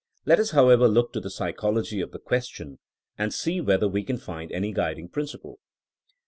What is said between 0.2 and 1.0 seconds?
Let us, however,